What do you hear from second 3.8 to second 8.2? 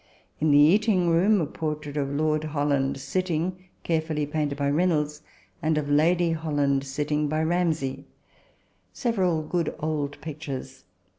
carefully painted by Reynolds; and of Lady Holland sitting, by Ramsey.